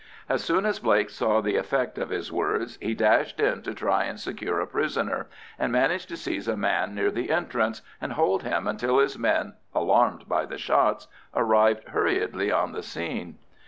As 0.27 0.43
soon 0.43 0.65
as 0.65 0.79
Blake 0.79 1.11
saw 1.11 1.41
the 1.43 1.57
effects 1.57 1.99
of 1.99 2.09
his 2.09 2.31
words 2.31 2.79
he 2.81 2.95
dashed 2.95 3.39
in 3.39 3.61
to 3.61 3.71
try 3.71 4.05
and 4.05 4.19
secure 4.19 4.59
a 4.59 4.65
prisoner, 4.65 5.27
and 5.59 5.71
managed 5.71 6.09
to 6.09 6.17
seize 6.17 6.47
a 6.47 6.57
man 6.57 6.95
near 6.95 7.11
the 7.11 7.29
entrance, 7.29 7.83
and 8.01 8.13
hold 8.13 8.41
him 8.41 8.65
until 8.67 8.97
his 8.97 9.19
men, 9.19 9.53
alarmed 9.75 10.27
by 10.27 10.47
the 10.47 10.57
shots, 10.57 11.07
arrived 11.35 11.89
hurriedly 11.89 12.51
on 12.51 12.71
the 12.71 12.81
scene. 12.81 13.37